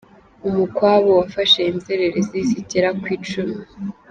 Umukwabo 0.47 1.09
wafashe 1.19 1.61
inzererezi 1.71 2.37
zigera 2.49 2.89
kw’Icumi 2.99 3.57